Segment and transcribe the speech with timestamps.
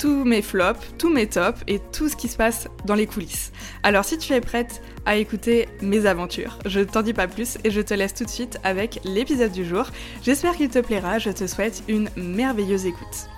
[0.00, 3.52] tous mes flops, tous mes tops et tout ce qui se passe dans les coulisses.
[3.82, 7.70] Alors si tu es prête à écouter mes aventures, je t'en dis pas plus et
[7.70, 9.84] je te laisse tout de suite avec l'épisode du jour.
[10.22, 13.28] J'espère qu'il te plaira, je te souhaite une merveilleuse écoute.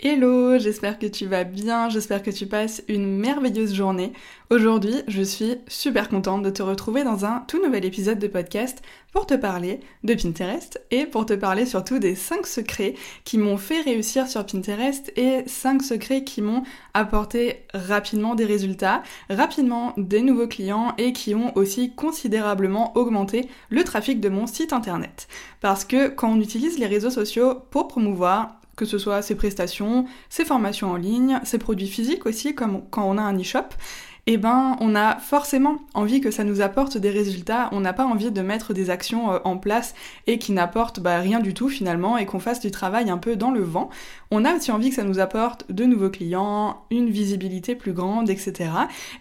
[0.00, 4.12] Hello, j'espère que tu vas bien, j'espère que tu passes une merveilleuse journée.
[4.48, 8.80] Aujourd'hui, je suis super contente de te retrouver dans un tout nouvel épisode de podcast
[9.12, 13.56] pour te parler de Pinterest et pour te parler surtout des 5 secrets qui m'ont
[13.56, 16.62] fait réussir sur Pinterest et 5 secrets qui m'ont
[16.94, 23.82] apporté rapidement des résultats, rapidement des nouveaux clients et qui ont aussi considérablement augmenté le
[23.82, 25.26] trafic de mon site internet.
[25.60, 30.06] Parce que quand on utilise les réseaux sociaux pour promouvoir que ce soit ses prestations,
[30.30, 33.74] ses formations en ligne, ses produits physiques aussi, comme quand on a un e-shop,
[34.30, 37.70] eh ben, on a forcément envie que ça nous apporte des résultats.
[37.72, 39.94] On n'a pas envie de mettre des actions euh, en place
[40.26, 43.36] et qui n'apportent bah, rien du tout finalement et qu'on fasse du travail un peu
[43.36, 43.88] dans le vent.
[44.30, 48.28] On a aussi envie que ça nous apporte de nouveaux clients, une visibilité plus grande,
[48.28, 48.70] etc.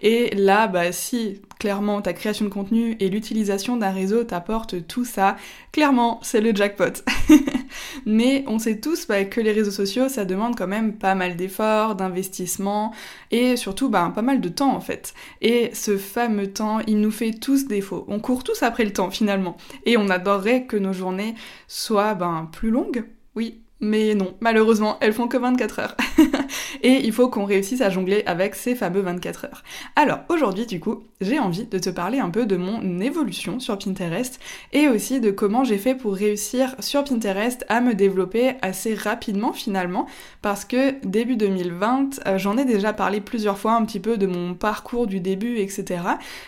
[0.01, 5.05] Et là, bah, si clairement ta création de contenu et l'utilisation d'un réseau t'apportent tout
[5.05, 5.37] ça,
[5.71, 7.01] clairement, c'est le jackpot.
[8.05, 11.35] Mais on sait tous bah, que les réseaux sociaux, ça demande quand même pas mal
[11.35, 12.93] d'efforts, d'investissement
[13.31, 15.13] et surtout bah, pas mal de temps en fait.
[15.41, 18.05] Et ce fameux temps, il nous fait tous défaut.
[18.07, 19.57] On court tous après le temps finalement.
[19.85, 21.35] Et on adorerait que nos journées
[21.67, 23.05] soient ben, plus longues.
[23.35, 25.97] Oui, mais non, malheureusement, elles font que 24 heures.
[26.83, 29.63] et il faut qu'on réussisse à jongler avec ces fameux 24 heures.
[29.95, 33.77] Alors aujourd'hui, du coup, j'ai envie de te parler un peu de mon évolution sur
[33.77, 34.39] Pinterest
[34.73, 39.53] et aussi de comment j'ai fait pour réussir sur Pinterest à me développer assez rapidement
[39.53, 40.07] finalement
[40.41, 44.27] parce que début 2020, euh, j'en ai déjà parlé plusieurs fois un petit peu de
[44.27, 46.01] mon parcours du début, etc.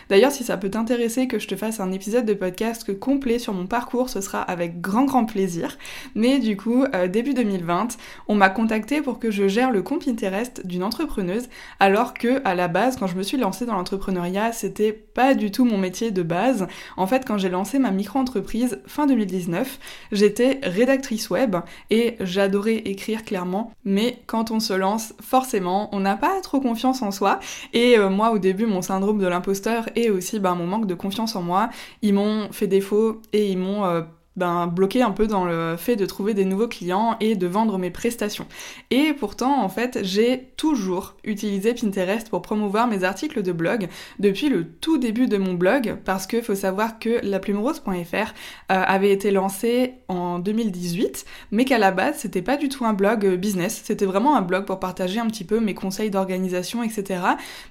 [0.08, 3.52] D'ailleurs, si ça peut t'intéresser que je te fasse un épisode de podcast complet sur
[3.52, 5.78] mon parcours, ce sera avec grand grand plaisir.
[6.14, 7.98] Mais du coup, euh, début 2020,
[8.28, 12.54] on m'a contacté pour que je gère le compte Pinterest d'une entrepreneuse, alors que à
[12.54, 16.12] la base, quand je me suis lancée dans l'entrepreneuriat, c'était pas du tout mon métier
[16.12, 16.66] de base.
[16.96, 19.78] En fait, quand j'ai lancé ma micro-entreprise fin 2019,
[20.12, 21.56] j'étais rédactrice web
[21.90, 27.02] et j'adorais écrire clairement, mais quand on se lance, forcément, on n'a pas trop confiance
[27.02, 27.38] en soi.
[27.74, 30.94] Et euh, moi, au début, mon syndrome de l'imposteur et aussi ben, mon manque de
[30.94, 31.68] confiance en moi,
[32.00, 34.00] ils m'ont fait défaut et ils m'ont euh,
[34.36, 37.78] ben, bloqué un peu dans le fait de trouver des nouveaux clients et de vendre
[37.78, 38.46] mes prestations.
[38.90, 44.48] Et pourtant, en fait, j'ai toujours utilisé Pinterest pour promouvoir mes articles de blog depuis
[44.48, 48.28] le tout début de mon blog, parce que faut savoir que laplumerose.fr euh,
[48.68, 53.24] avait été lancé en 2018, mais qu'à la base, c'était pas du tout un blog
[53.26, 57.20] euh, business, c'était vraiment un blog pour partager un petit peu mes conseils d'organisation, etc.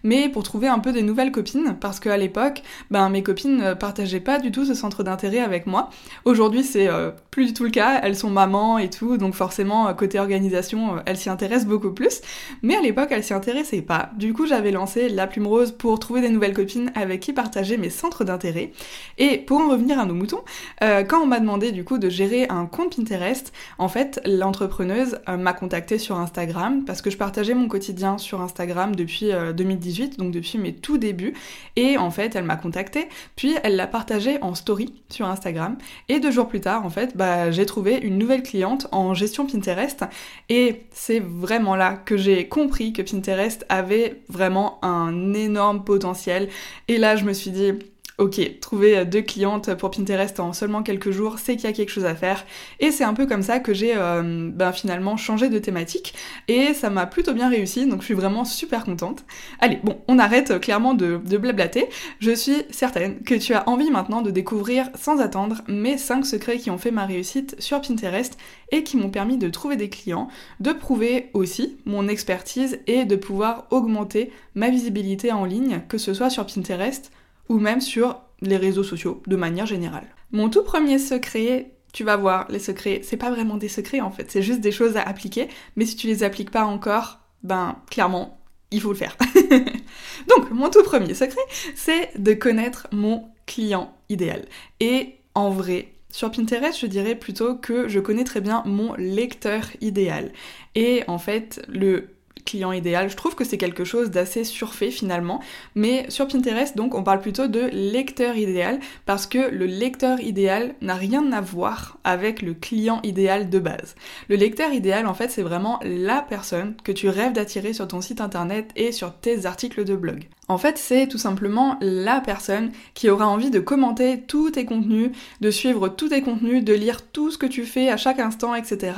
[0.03, 3.75] Mais pour trouver un peu des nouvelles copines, parce qu'à l'époque, ben, mes copines euh,
[3.75, 5.89] partageaient pas du tout ce centre d'intérêt avec moi.
[6.25, 7.99] Aujourd'hui, C'est euh, plus du tout le cas.
[8.03, 11.91] Elles sont mamans et tout, donc forcément, euh, côté organisation, euh, elles s'y intéressent beaucoup
[11.91, 12.21] plus.
[12.61, 14.09] Mais à l'époque, elles s'y intéressaient pas.
[14.17, 17.77] Du coup, j'avais lancé La Plume Rose pour trouver des nouvelles copines avec qui partager
[17.77, 18.71] mes centres d'intérêt.
[19.17, 20.43] Et pour en revenir à nos moutons,
[20.81, 25.53] quand on m'a demandé du coup de gérer un compte Pinterest, en fait, l'entrepreneuse m'a
[25.53, 30.57] contacté sur Instagram parce que je partageais mon quotidien sur Instagram depuis 2018, donc depuis
[30.57, 31.33] mes tout débuts.
[31.75, 35.77] Et en fait, elle m'a contacté, puis elle l'a partagé en story sur Instagram.
[36.07, 40.03] Et de plus tard, en fait, bah, j'ai trouvé une nouvelle cliente en gestion Pinterest
[40.50, 46.50] et c'est vraiment là que j'ai compris que Pinterest avait vraiment un énorme potentiel.
[46.88, 47.74] Et là, je me suis dit,
[48.19, 51.92] ok, trouver deux clientes pour Pinterest en seulement quelques jours, c'est qu'il y a quelque
[51.92, 52.45] chose à faire.
[52.80, 56.13] Et c'est un peu comme ça que j'ai euh, ben, finalement changé de thématique.
[56.50, 59.25] Et ça m'a plutôt bien réussi, donc je suis vraiment super contente.
[59.60, 61.88] Allez, bon, on arrête clairement de, de blablater.
[62.19, 66.57] Je suis certaine que tu as envie maintenant de découvrir sans attendre mes 5 secrets
[66.57, 68.38] qui ont fait ma réussite sur Pinterest
[68.72, 70.27] et qui m'ont permis de trouver des clients,
[70.60, 76.13] de prouver aussi mon expertise et de pouvoir augmenter ma visibilité en ligne, que ce
[76.13, 77.12] soit sur Pinterest
[77.50, 80.07] ou même sur les réseaux sociaux de manière générale.
[80.31, 84.12] Mon tout premier secret, tu vas voir, les secrets, c'est pas vraiment des secrets en
[84.12, 87.78] fait, c'est juste des choses à appliquer, mais si tu les appliques pas encore, ben
[87.90, 88.40] clairement,
[88.72, 89.18] il faut le faire.
[90.28, 91.42] Donc, mon tout premier secret,
[91.75, 94.46] c'est de connaître mon client idéal.
[94.80, 99.63] Et en vrai, sur Pinterest, je dirais plutôt que je connais très bien mon lecteur
[99.81, 100.31] idéal.
[100.75, 102.10] Et en fait, le
[102.45, 103.09] client idéal.
[103.09, 105.41] Je trouve que c'est quelque chose d'assez surfait finalement,
[105.75, 110.75] mais sur Pinterest donc on parle plutôt de lecteur idéal parce que le lecteur idéal
[110.81, 113.95] n'a rien à voir avec le client idéal de base.
[114.27, 118.01] Le lecteur idéal en fait c'est vraiment la personne que tu rêves d'attirer sur ton
[118.01, 120.27] site internet et sur tes articles de blog.
[120.50, 125.12] En fait, c'est tout simplement la personne qui aura envie de commenter tous tes contenus,
[125.42, 128.56] de suivre tous tes contenus, de lire tout ce que tu fais à chaque instant,
[128.56, 128.94] etc.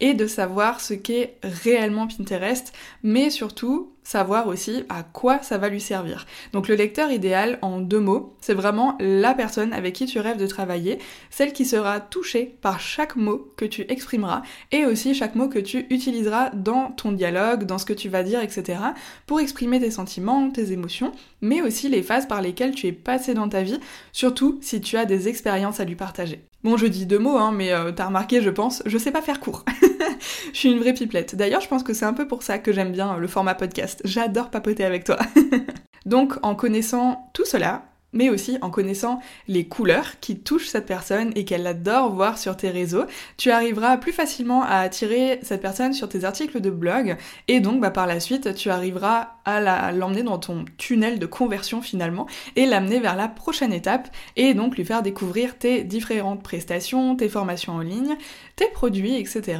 [0.00, 2.72] et de savoir ce qu'est réellement Pinterest,
[3.02, 6.26] mais surtout savoir aussi à quoi ça va lui servir.
[6.52, 10.36] Donc le lecteur idéal, en deux mots, c'est vraiment la personne avec qui tu rêves
[10.36, 10.98] de travailler,
[11.30, 15.58] celle qui sera touchée par chaque mot que tu exprimeras et aussi chaque mot que
[15.58, 18.78] tu utiliseras dans ton dialogue, dans ce que tu vas dire, etc.
[19.26, 23.34] pour exprimer tes sentiments, tes émotions, mais aussi les phases par lesquelles tu es passé
[23.34, 23.80] dans ta vie,
[24.12, 26.44] surtout si tu as des expériences à lui partager.
[26.64, 29.20] Bon, je dis deux mots, hein, mais euh, t'as remarqué, je pense, je sais pas
[29.20, 29.66] faire court.
[30.52, 31.36] je suis une vraie pipelette.
[31.36, 34.00] D'ailleurs, je pense que c'est un peu pour ça que j'aime bien le format podcast.
[34.04, 35.18] J'adore papoter avec toi.
[36.06, 37.82] Donc, en connaissant tout cela,
[38.14, 42.56] mais aussi en connaissant les couleurs qui touchent cette personne et qu'elle adore voir sur
[42.56, 43.04] tes réseaux,
[43.36, 47.16] tu arriveras plus facilement à attirer cette personne sur tes articles de blog
[47.48, 51.82] et donc bah, par la suite tu arriveras à l'emmener dans ton tunnel de conversion
[51.82, 52.26] finalement
[52.56, 57.28] et l'amener vers la prochaine étape et donc lui faire découvrir tes différentes prestations, tes
[57.28, 58.16] formations en ligne,
[58.56, 59.58] tes produits, etc.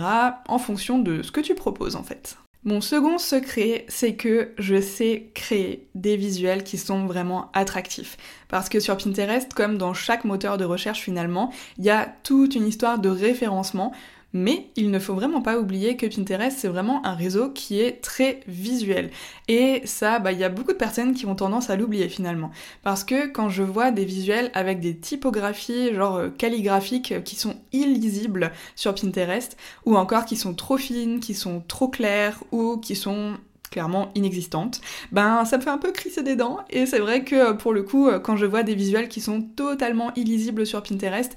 [0.48, 2.38] en fonction de ce que tu proposes en fait.
[2.66, 8.16] Mon second secret, c'est que je sais créer des visuels qui sont vraiment attractifs.
[8.48, 12.54] Parce que sur Pinterest, comme dans chaque moteur de recherche finalement, il y a toute
[12.54, 13.92] une histoire de référencement.
[14.34, 18.02] Mais il ne faut vraiment pas oublier que Pinterest, c'est vraiment un réseau qui est
[18.02, 19.10] très visuel.
[19.46, 22.50] Et ça, bah, il y a beaucoup de personnes qui ont tendance à l'oublier finalement.
[22.82, 27.36] Parce que quand je vois des visuels avec des typographies, genre euh, calligraphiques, euh, qui
[27.36, 32.78] sont illisibles sur Pinterest, ou encore qui sont trop fines, qui sont trop claires, ou
[32.78, 33.34] qui sont
[33.70, 37.54] clairement inexistantes, ben ça me fait un peu crisser des dents et c'est vrai que
[37.54, 41.34] pour le coup quand je vois des visuels qui sont totalement illisibles sur Pinterest,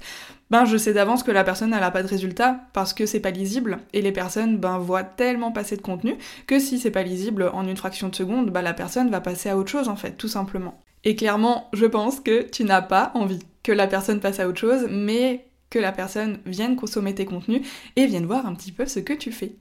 [0.50, 3.30] ben je sais d'avance que la personne n'a pas de résultat parce que c'est pas
[3.30, 6.16] lisible et les personnes ben voient tellement passer de contenu
[6.46, 9.48] que si c'est pas lisible en une fraction de seconde, ben la personne va passer
[9.48, 10.80] à autre chose en fait, tout simplement.
[11.04, 14.58] Et clairement, je pense que tu n'as pas envie que la personne passe à autre
[14.58, 17.66] chose, mais que la personne vienne consommer tes contenus
[17.96, 19.52] et vienne voir un petit peu ce que tu fais.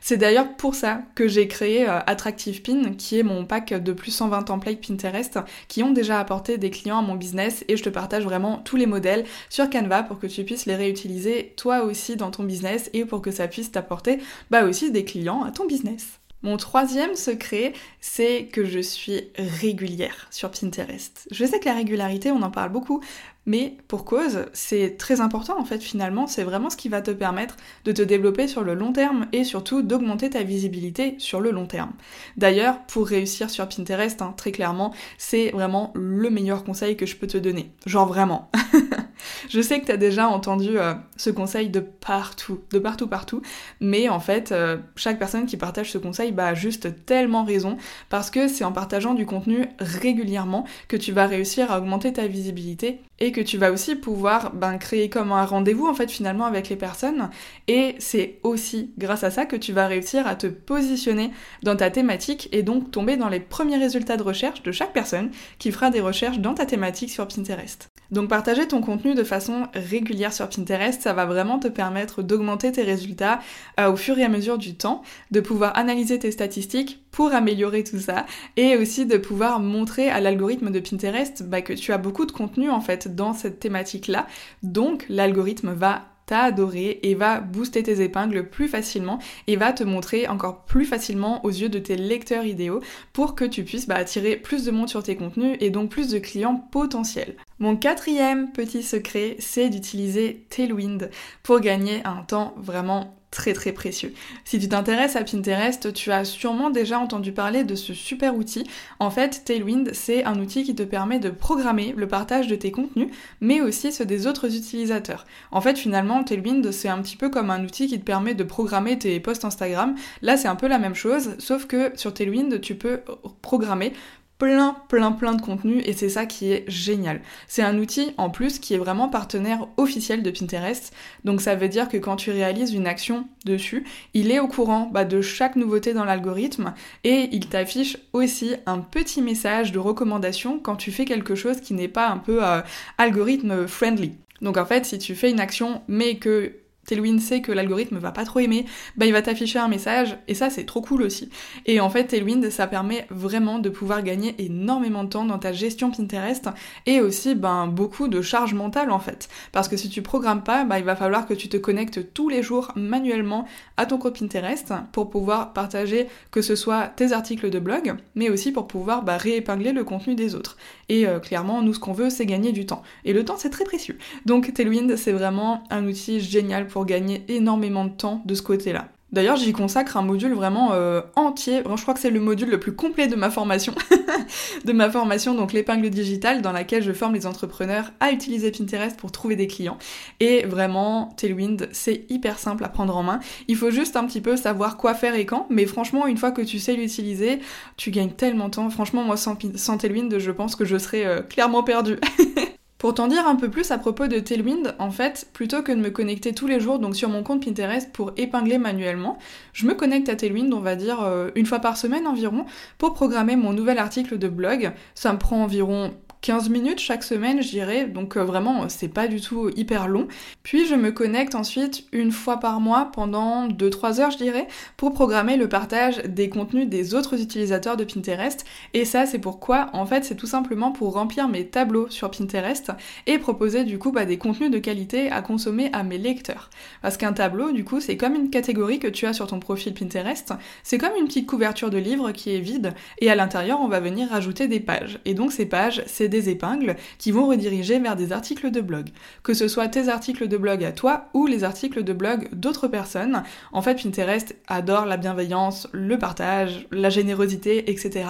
[0.00, 3.92] C'est d'ailleurs pour ça que j'ai créé euh, Attractive Pin, qui est mon pack de
[3.92, 5.38] plus 120 templates Pinterest,
[5.68, 8.76] qui ont déjà apporté des clients à mon business et je te partage vraiment tous
[8.76, 12.90] les modèles sur Canva pour que tu puisses les réutiliser toi aussi dans ton business
[12.92, 14.18] et pour que ça puisse t'apporter
[14.50, 16.18] bah aussi des clients à ton business.
[16.42, 21.26] Mon troisième secret, c'est que je suis régulière sur Pinterest.
[21.32, 23.02] Je sais que la régularité, on en parle beaucoup,
[23.44, 27.10] mais pour cause, c'est très important en fait finalement, c'est vraiment ce qui va te
[27.10, 31.50] permettre de te développer sur le long terme et surtout d'augmenter ta visibilité sur le
[31.50, 31.92] long terme.
[32.36, 37.16] D'ailleurs, pour réussir sur Pinterest, hein, très clairement, c'est vraiment le meilleur conseil que je
[37.16, 37.72] peux te donner.
[37.84, 38.50] Genre vraiment.
[39.48, 43.42] je sais que tu as déjà entendu euh, ce conseil de partout, de partout, partout,
[43.80, 47.76] mais en fait, euh, chaque personne qui partage ce conseil bah, a juste tellement raison
[48.08, 52.26] parce que c'est en partageant du contenu régulièrement que tu vas réussir à augmenter ta
[52.26, 56.44] visibilité et que tu vas aussi pouvoir ben, créer comme un rendez-vous en fait finalement
[56.44, 57.30] avec les personnes
[57.66, 61.30] et c'est aussi grâce à ça que tu vas réussir à te positionner
[61.62, 65.30] dans ta thématique et donc tomber dans les premiers résultats de recherche de chaque personne
[65.58, 67.88] qui fera des recherches dans ta thématique sur Pinterest.
[68.10, 72.72] Donc partager ton contenu de façon régulière sur Pinterest, ça va vraiment te permettre d'augmenter
[72.72, 73.40] tes résultats
[73.78, 77.84] euh, au fur et à mesure du temps, de pouvoir analyser tes statistiques pour améliorer
[77.84, 81.98] tout ça et aussi de pouvoir montrer à l'algorithme de Pinterest bah, que tu as
[81.98, 84.26] beaucoup de contenu en fait dans cette thématique-là.
[84.62, 90.28] Donc l'algorithme va t'adorer et va booster tes épingles plus facilement et va te montrer
[90.28, 92.80] encore plus facilement aux yeux de tes lecteurs idéaux
[93.12, 96.10] pour que tu puisses bah, attirer plus de monde sur tes contenus et donc plus
[96.10, 97.36] de clients potentiels.
[97.58, 101.10] Mon quatrième petit secret, c'est d'utiliser Tailwind
[101.42, 104.14] pour gagner un temps vraiment très très précieux.
[104.44, 108.64] Si tu t'intéresses à Pinterest, tu as sûrement déjà entendu parler de ce super outil.
[109.00, 112.70] En fait, Tailwind, c'est un outil qui te permet de programmer le partage de tes
[112.70, 113.08] contenus,
[113.40, 115.26] mais aussi ceux des autres utilisateurs.
[115.50, 118.44] En fait, finalement, Tailwind, c'est un petit peu comme un outil qui te permet de
[118.44, 119.94] programmer tes posts Instagram.
[120.22, 123.00] Là, c'est un peu la même chose, sauf que sur Tailwind, tu peux
[123.42, 123.92] programmer
[124.38, 127.20] plein, plein, plein de contenu et c'est ça qui est génial.
[127.48, 130.92] C'est un outil en plus qui est vraiment partenaire officiel de Pinterest.
[131.24, 134.88] Donc ça veut dire que quand tu réalises une action dessus, il est au courant
[134.92, 140.60] bah, de chaque nouveauté dans l'algorithme et il t'affiche aussi un petit message de recommandation
[140.60, 142.60] quand tu fais quelque chose qui n'est pas un peu euh,
[142.96, 144.12] algorithme friendly.
[144.40, 146.52] Donc en fait, si tu fais une action mais que
[146.88, 148.64] Tailwind sait que l'algorithme va pas trop aimer,
[148.96, 151.28] bah il va t'afficher un message et ça c'est trop cool aussi.
[151.66, 155.52] Et en fait Tailwind ça permet vraiment de pouvoir gagner énormément de temps dans ta
[155.52, 156.48] gestion Pinterest
[156.86, 159.28] et aussi ben beaucoup de charge mentale en fait.
[159.52, 162.30] Parce que si tu programmes pas, bah il va falloir que tu te connectes tous
[162.30, 163.44] les jours manuellement
[163.76, 168.30] à ton compte Pinterest pour pouvoir partager que ce soit tes articles de blog, mais
[168.30, 170.56] aussi pour pouvoir bah, réépingler le contenu des autres.
[170.88, 172.82] Et euh, clairement nous ce qu'on veut c'est gagner du temps.
[173.04, 173.98] Et le temps c'est très précieux.
[174.24, 178.88] Donc Tailwind c'est vraiment un outil génial pour gagner énormément de temps de ce côté-là.
[179.10, 181.62] D'ailleurs, j'y consacre un module vraiment euh, entier.
[181.64, 183.74] je crois que c'est le module le plus complet de ma formation.
[184.66, 188.98] de ma formation, donc l'épingle digitale, dans laquelle je forme les entrepreneurs à utiliser Pinterest
[188.98, 189.78] pour trouver des clients.
[190.20, 193.20] Et vraiment, Tailwind, c'est hyper simple à prendre en main.
[193.48, 195.46] Il faut juste un petit peu savoir quoi faire et quand.
[195.48, 197.38] Mais franchement, une fois que tu sais l'utiliser,
[197.78, 198.68] tu gagnes tellement de temps.
[198.68, 201.98] Franchement, moi, sans, sans Tailwind, je pense que je serais euh, clairement perdue.
[202.88, 205.76] Pour t'en dire un peu plus à propos de Tailwind, en fait, plutôt que de
[205.76, 209.18] me connecter tous les jours donc sur mon compte Pinterest pour épingler manuellement,
[209.52, 212.46] je me connecte à Tailwind, on va dire euh, une fois par semaine environ,
[212.78, 214.72] pour programmer mon nouvel article de blog.
[214.94, 219.06] Ça me prend environ 15 minutes chaque semaine, je dirais, donc euh, vraiment c'est pas
[219.06, 220.08] du tout hyper long.
[220.42, 224.92] Puis je me connecte ensuite une fois par mois pendant 2-3 heures, je dirais, pour
[224.92, 228.44] programmer le partage des contenus des autres utilisateurs de Pinterest.
[228.74, 232.72] Et ça, c'est pourquoi En fait, c'est tout simplement pour remplir mes tableaux sur Pinterest
[233.06, 236.50] et proposer du coup bah, des contenus de qualité à consommer à mes lecteurs.
[236.82, 239.74] Parce qu'un tableau, du coup, c'est comme une catégorie que tu as sur ton profil
[239.74, 240.32] Pinterest.
[240.62, 243.80] C'est comme une petite couverture de livre qui est vide et à l'intérieur, on va
[243.80, 244.98] venir rajouter des pages.
[245.04, 248.88] Et donc ces pages, c'est des épingles qui vont rediriger vers des articles de blog.
[249.22, 252.68] Que ce soit tes articles de blog à toi ou les articles de blog d'autres
[252.68, 253.22] personnes.
[253.52, 258.06] En fait, Pinterest adore la bienveillance, le partage, la générosité, etc.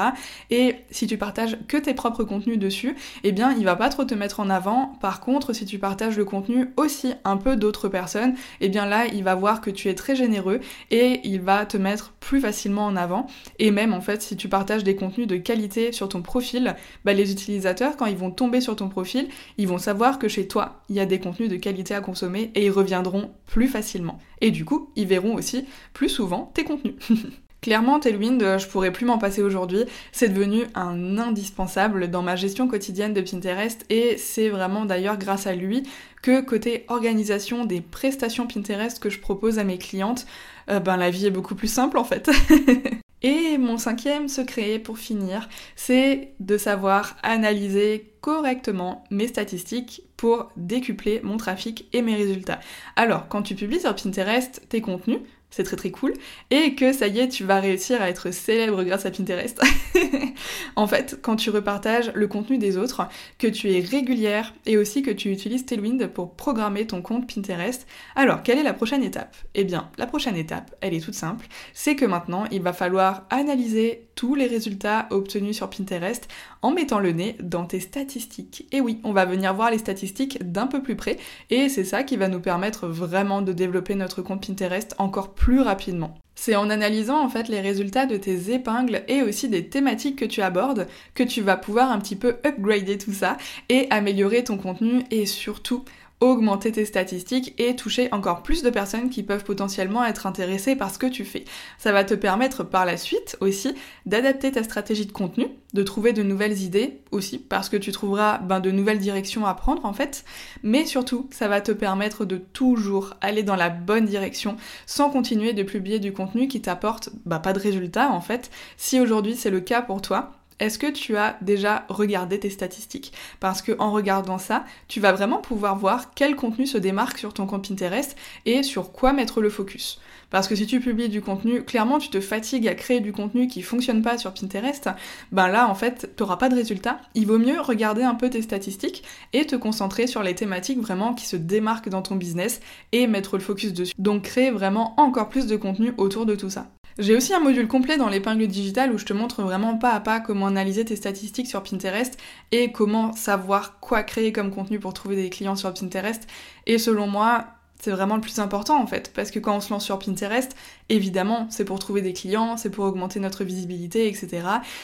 [0.50, 4.05] Et si tu partages que tes propres contenus dessus, eh bien, il va pas trop
[4.05, 4.97] te mettre en avant.
[5.00, 9.07] Par contre, si tu partages le contenu aussi un peu d'autres personnes, eh bien là,
[9.07, 12.87] il va voir que tu es très généreux et il va te mettre plus facilement
[12.87, 13.26] en avant.
[13.59, 17.12] Et même, en fait, si tu partages des contenus de qualité sur ton profil, bah,
[17.12, 20.83] les utilisateurs quand ils vont tomber sur ton profil, ils vont savoir que chez toi,
[20.88, 24.18] il y a des contenus de qualité à consommer et ils reviendront plus facilement.
[24.40, 26.95] Et du coup, ils verront aussi plus souvent tes contenus.
[27.61, 29.85] Clairement, Tailwind, euh, je pourrais plus m'en passer aujourd'hui.
[30.12, 35.49] C'est devenu un indispensable dans ma gestion quotidienne de Pinterest et c'est vraiment d'ailleurs grâce
[35.49, 35.83] à lui
[36.23, 40.26] que côté organisation des prestations Pinterest que je propose à mes clientes,
[40.71, 42.30] euh, ben la vie est beaucoup plus simple en fait.
[43.22, 51.20] Et mon cinquième secret pour finir, c'est de savoir analyser correctement mes statistiques pour décupler
[51.22, 52.60] mon trafic et mes résultats.
[52.96, 55.20] Alors, quand tu publies sur Pinterest tes contenus,
[55.50, 56.12] c'est très très cool,
[56.50, 59.61] et que ça y est, tu vas réussir à être célèbre grâce à Pinterest.
[60.76, 65.02] en fait, quand tu repartages le contenu des autres, que tu es régulière et aussi
[65.02, 69.37] que tu utilises Tailwind pour programmer ton compte Pinterest, alors quelle est la prochaine étape?
[69.55, 73.26] Eh bien, la prochaine étape, elle est toute simple, c'est que maintenant, il va falloir
[73.31, 76.28] analyser tous les résultats obtenus sur Pinterest
[76.61, 78.67] en mettant le nez dans tes statistiques.
[78.73, 81.17] Et oui, on va venir voir les statistiques d'un peu plus près,
[81.49, 85.38] et c'est ça qui va nous permettre vraiment de développer notre compte Pinterest encore plus
[85.62, 86.18] rapidement.
[86.35, 90.25] C'est en analysant en fait les résultats de tes épingles et aussi des thématiques que
[90.25, 93.37] tu abordes que tu vas pouvoir un petit peu upgrader tout ça
[93.68, 95.85] et améliorer ton contenu et surtout
[96.20, 100.92] augmenter tes statistiques et toucher encore plus de personnes qui peuvent potentiellement être intéressées par
[100.92, 101.44] ce que tu fais.
[101.78, 103.75] Ça va te permettre par la suite aussi
[104.06, 108.38] d'adapter ta stratégie de contenu, de trouver de nouvelles idées aussi, parce que tu trouveras
[108.38, 110.25] ben, de nouvelles directions à prendre en fait,
[110.62, 114.56] mais surtout ça va te permettre de toujours aller dans la bonne direction
[114.87, 118.50] sans continuer de publier du contenu qui t'apporte bah, pas de résultats en fait.
[118.76, 123.12] Si aujourd'hui c'est le cas pour toi, est-ce que tu as déjà regardé tes statistiques?
[123.40, 127.32] Parce que en regardant ça, tu vas vraiment pouvoir voir quel contenu se démarque sur
[127.32, 130.00] ton compte Pinterest et sur quoi mettre le focus.
[130.30, 133.46] Parce que si tu publies du contenu, clairement tu te fatigues à créer du contenu
[133.48, 134.90] qui fonctionne pas sur Pinterest,
[135.32, 137.00] ben là en fait t'auras pas de résultat.
[137.14, 141.14] Il vaut mieux regarder un peu tes statistiques et te concentrer sur les thématiques vraiment
[141.14, 142.60] qui se démarquent dans ton business
[142.92, 143.94] et mettre le focus dessus.
[143.98, 146.66] Donc créer vraiment encore plus de contenu autour de tout ça.
[146.99, 150.00] J'ai aussi un module complet dans l'épingle digitale où je te montre vraiment pas à
[150.00, 152.19] pas comment analyser tes statistiques sur Pinterest
[152.50, 156.26] et comment savoir quoi créer comme contenu pour trouver des clients sur Pinterest.
[156.67, 159.70] Et selon moi, C'est vraiment le plus important en fait, parce que quand on se
[159.70, 160.54] lance sur Pinterest,
[160.88, 164.42] évidemment, c'est pour trouver des clients, c'est pour augmenter notre visibilité, etc.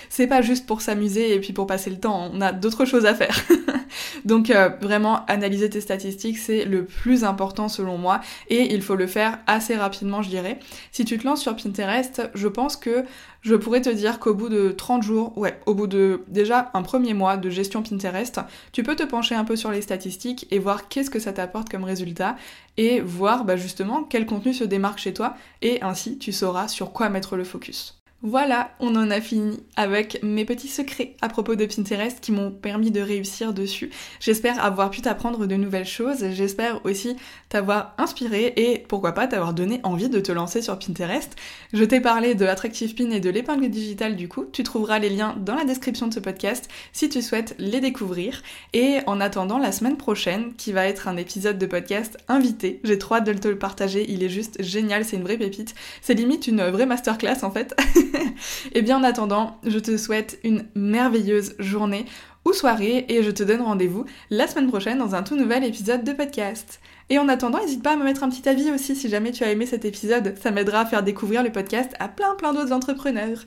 [0.09, 3.05] C'est pas juste pour s'amuser et puis pour passer le temps, on a d'autres choses
[3.05, 3.37] à faire.
[4.25, 8.97] Donc euh, vraiment, analyser tes statistiques, c'est le plus important selon moi, et il faut
[8.97, 10.61] le faire assez rapidement, je dirais.
[10.93, 13.05] Si tu te lances sur Pinterest, je pense que
[13.45, 16.83] je pourrais te dire qu'au bout de 30 jours, ouais, au bout de déjà un
[16.83, 18.41] premier mois de gestion Pinterest,
[18.73, 21.69] tu peux te pencher un peu sur les statistiques et voir qu'est-ce que ça t'apporte
[21.69, 22.37] comme résultat
[22.79, 26.93] et voir bah, justement quel contenu se démarque chez toi et ainsi tu sauras sur
[26.93, 28.04] quoi mettre le focus.
[28.27, 32.51] Voilà, on en a fini avec mes petits secrets à propos de Pinterest qui m'ont
[32.51, 33.91] permis de réussir dessus.
[34.19, 37.17] J'espère avoir pu t'apprendre de nouvelles choses, j'espère aussi
[37.51, 41.37] t'avoir inspiré et pourquoi pas t'avoir donné envie de te lancer sur Pinterest.
[41.75, 45.11] Je t'ai parlé de Attractive Pin et de l'épingle digitale du coup, tu trouveras les
[45.11, 48.43] liens dans la description de ce podcast si tu souhaites les découvrir.
[48.73, 52.99] Et en attendant la semaine prochaine, qui va être un épisode de podcast invité, j'ai
[52.99, 55.75] trop hâte de te le partager, il est juste génial, c'est une vraie pépite.
[56.01, 57.77] C'est limite une vraie masterclass en fait.
[58.73, 62.07] et bien en attendant, je te souhaite une merveilleuse journée
[62.45, 66.05] ou soirée et je te donne rendez-vous la semaine prochaine dans un tout nouvel épisode
[66.05, 66.81] de podcast.
[67.11, 69.45] Et en attendant, n'hésite pas à me mettre un petit avis aussi si jamais tu
[69.45, 72.73] as aimé cet épisode, ça m'aidera à faire découvrir le podcast à plein plein d'autres
[72.73, 73.39] entrepreneurs.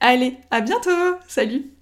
[0.00, 0.90] Allez, à bientôt
[1.28, 1.75] Salut